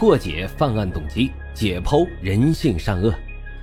[0.00, 3.14] 破解犯案动机，解剖人性善恶。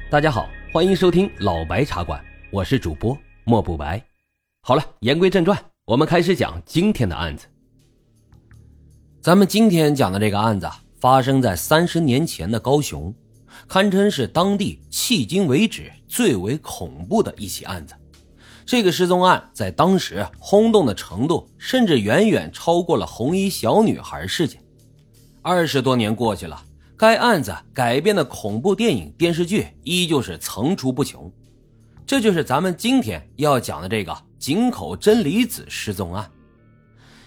[0.08, 4.00] 大家好，欢迎收听老白茶馆，我是主播莫不白。
[4.62, 7.48] 好了，言归正传，我们开始讲今天的案子。
[9.20, 10.70] 咱们今天讲的这个案子
[11.00, 13.12] 发生在三十年前的高雄，
[13.68, 17.96] 堪称是当地迄今为止最为恐怖的一起案子。
[18.64, 24.62] 这个失踪案在当时轰动的程度，甚至远远超过了红衣小女孩事件。
[25.48, 26.62] 二十多年过去了，
[26.98, 31.32] 该案子改编的恐怖电影、电视剧依旧是层出不穷。
[32.06, 36.30] 这就是咱们今天要讲的这个井口真理子失踪案。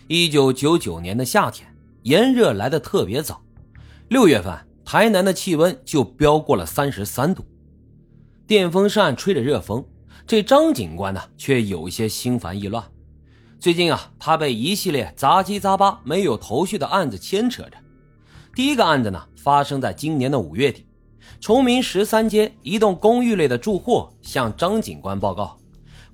[0.06, 1.66] 一九九九年的夏天，
[2.02, 3.40] 炎热来的特别早，
[4.08, 7.42] 六月份台南的气温就飙过了三十三度，
[8.46, 9.82] 电风扇吹着热风。
[10.26, 12.84] 这张警官呢，却有些心烦意乱。
[13.58, 17.78] 最近啊，他被一系列杂七杂八、没有头绪的案子牵扯着。
[18.60, 20.84] 第一个案子呢，发生在今年的五月底，
[21.40, 25.56] 崇明十三街一栋公寓内的住户向张警官报告，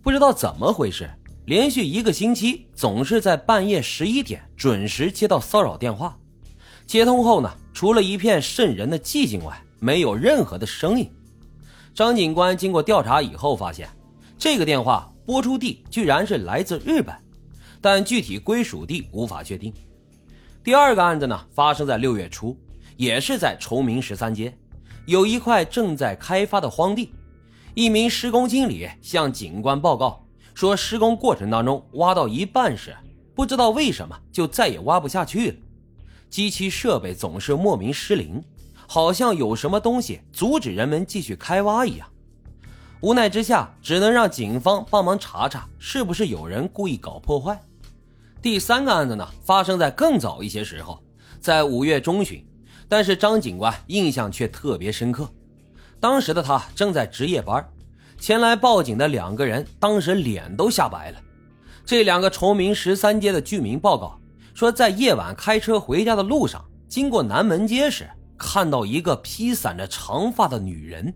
[0.00, 1.11] 不知道怎么回事，
[1.47, 6.17] 连续一个星期总是在半夜十一点准时接到骚扰电话。
[6.86, 11.11] 接通后呢，除了一片瘆人的寂静外，没有任何的声音。
[11.97, 13.89] 张警官经过调查以后发现。
[14.39, 17.12] 这个电话播出地居然是来自日本，
[17.80, 19.74] 但具体归属地无法确定。
[20.67, 22.59] 第二个案子呢，发生在六月初，
[22.97, 24.53] 也是在崇明十三街，
[25.05, 27.14] 有一块正在开发的荒地。
[27.75, 32.92] 一名施工经理向警官报告说，施工过程当中挖到一半时，
[33.33, 35.56] 不知道为什么就再也挖不下去了，
[36.28, 38.42] 机器设备总是莫名失灵，
[38.89, 42.08] 好像有什么东西阻止人们继续开挖一样。
[43.03, 47.56] 无奈之下，只能让警方帮忙查查，是不是有人故意搞破坏。
[48.47, 51.02] 第三个案子呢，发生在更早一些时候，
[51.41, 52.47] 在五月中旬，
[52.89, 55.28] 但是张警官印象却特别深刻。
[55.98, 57.69] 当时的他正在值夜班，
[58.20, 61.18] 前来报警的两个人当时脸都吓白了。
[61.84, 64.17] 这两个崇明十三街的居民报告
[64.55, 68.08] 说，在夜晚开车回家的路上，经过南门街时，
[68.39, 71.13] 看到一个披散着长发的女人。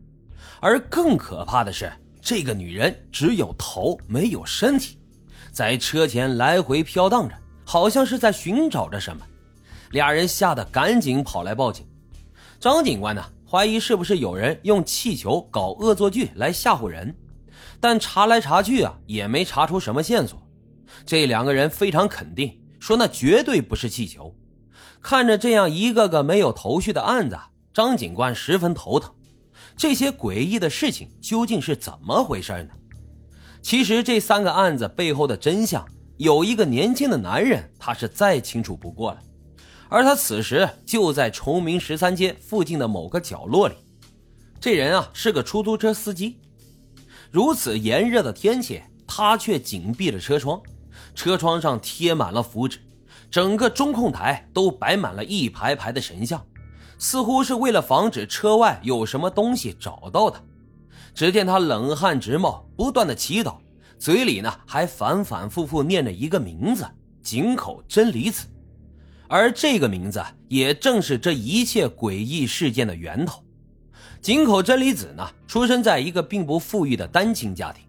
[0.61, 4.99] 而更可怕的是，这个女人只有头没有身体，
[5.53, 7.35] 在车前来回飘荡着，
[7.65, 9.27] 好像是在寻找着什么。
[9.91, 11.87] 俩人吓得赶紧跑来报警。
[12.61, 17.15] 张警官呢，怀疑是不是有人用气球搞恶作剧来吓唬人，
[17.81, 20.41] 但查来查去啊，也没查出什么线索。
[21.05, 24.35] 这两个人非常肯定，说那绝对不是气球。
[25.03, 27.39] 看着这样一个个没有头绪的案子，
[27.73, 29.13] 张警官十分头疼。
[29.77, 32.71] 这些诡异的事情究竟是怎么回事呢？
[33.63, 39.19] 其实这三个案子背后的真相，有一个年轻的男人，他是再清楚不过了，
[39.89, 43.75] 而他此时就在崇明十三街附近的某个角落里。
[44.59, 46.39] 这人啊是个出租车司机，
[47.31, 50.61] 如此炎热的天气，他却紧闭了车窗，
[51.15, 52.79] 车窗上贴满了符纸，
[53.31, 56.45] 整个中控台都摆满了一排排的神像。
[56.99, 60.43] 似乎是为了防止车外有什么东西找到他，
[61.21, 63.59] 只见他冷汗直冒，不断的祈祷，
[63.99, 66.89] 嘴里呢还反反复复念着一个名字——
[67.23, 68.47] 井口真理子，
[69.29, 73.45] 而这个名字也正是这一切诡异事件的源头。
[74.23, 77.85] 井口真理子呢，出生在一个并不富裕的单亲家庭，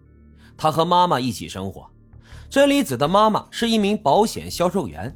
[0.57, 1.89] 他和妈妈一起生活。
[2.49, 5.15] 真理子的妈妈是一名保险销售员。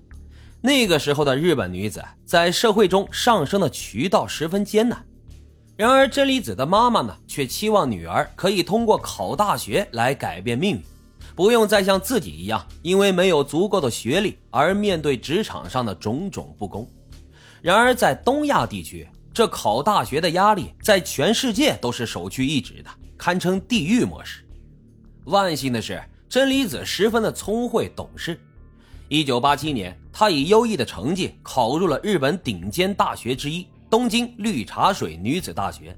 [0.62, 5.06] 那个时候的日本女子在社会中上升的渠道十分艰难，
[5.78, 10.84] 然而真理子的妈妈呢，却期望女儿可以通过考大学来改变命运，
[11.36, 16.88] 不用再像自己一样，因为没有足够的学历而面对职场上的种种不公。
[17.62, 24.46] 然而在东亚地区，这考大学的压力在全世界都是首屈一指的，堪称地狱模式。
[25.26, 28.40] 万幸的是，真理子十分的聪慧懂事。
[29.10, 35.98] 一九八七年，他以优异的成绩考入了日本顶尖大学之一——东京绿茶水女子大学。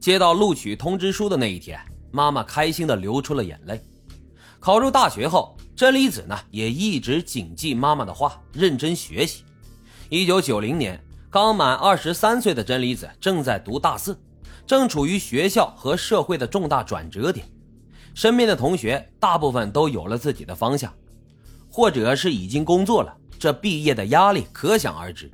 [0.00, 1.78] 接到录取通知书的那一天，
[2.10, 3.78] 妈妈开心的流出了眼泪。
[4.58, 9.44] 考入大学后，真理子呢也一直谨记妈妈的话，认真学习。
[10.08, 10.98] 一九九零年，
[11.28, 14.18] 刚满二十三岁的真理子正在读大四，
[14.66, 17.46] 正处于学校和社会的重大转折点。
[18.14, 20.90] 身边的同学大部分都有了自己的方向。
[21.68, 25.30] 或者是已经工作了，这毕业的压力可想而知。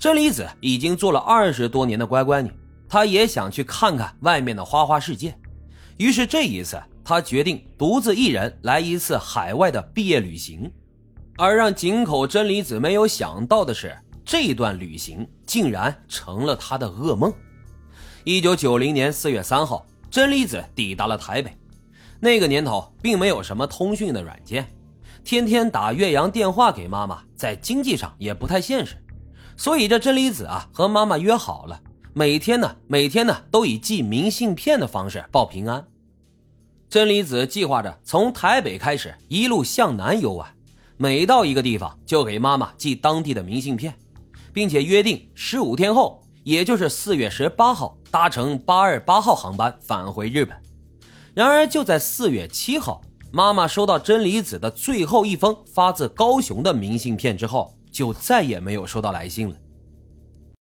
[0.00, 2.50] 真理子已经做了二十多年的乖乖女，
[2.88, 5.38] 她也想去看看外面的花花世界。
[5.98, 10.72] 于是这一次，她决定独自一人来一次海外的毕业旅行。
[11.36, 13.94] 而让井口真理子没有想到的是，
[14.24, 17.30] 这段旅行竟然成了她的噩梦。
[18.24, 21.54] 一九九零年四月三号，真理子抵达了台北。
[22.18, 24.66] 那个年头并没有什么通讯的软件，
[25.24, 28.96] 天天打越洋电话给妈妈，在经济上也不太现实。
[29.60, 31.78] 所以这真理子啊和妈妈约好了，
[32.14, 35.86] 每天呢每天呢都以寄明信片的方式报平安。
[36.88, 40.50] 真理子计划着从台北开始一路向南游玩，
[40.96, 43.94] 每到一个地方就给妈妈寄当地的明信片，
[44.50, 50.56] 并且约定十五天后，也就是四月十八号搭乘八二八号航班返回日本。
[51.34, 59.56] 然而就在四月七号，妈妈收到真理子的最后一封发自高雄的明信片之后，就再也没有收到来信了。